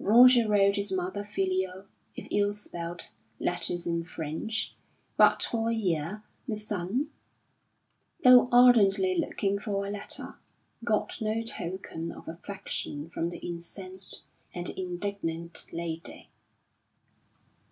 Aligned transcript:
Roger 0.00 0.48
wrote 0.48 0.74
his 0.74 0.90
mother 0.90 1.22
filial, 1.22 1.86
if 2.16 2.26
ill 2.32 2.52
spelt, 2.52 3.12
letters 3.38 3.86
in 3.86 4.02
French; 4.02 4.74
but, 5.16 5.40
for 5.44 5.70
a 5.70 5.72
year, 5.72 6.24
the 6.48 6.56
son, 6.56 7.10
though 8.24 8.48
ardently 8.50 9.16
looking 9.16 9.56
for 9.56 9.86
a 9.86 9.90
letter, 9.90 10.40
got 10.84 11.20
no 11.20 11.44
token 11.44 12.10
of 12.10 12.26
affection 12.26 13.08
from 13.08 13.28
the 13.30 13.38
incensed 13.38 14.22
and 14.52 14.68
indignant 14.70 15.64
lady. 15.72 16.28